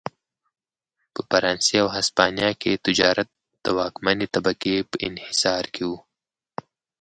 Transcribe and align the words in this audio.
په 1.13 1.21
فرانسې 1.29 1.75
او 1.83 1.87
هسپانیا 1.95 2.49
کې 2.61 2.81
تجارت 2.85 3.27
د 3.63 3.65
واکمنې 3.79 4.27
طبقې 4.35 4.75
په 4.89 4.95
انحصار 5.07 5.63
کې 5.73 5.83
و. 5.89 5.91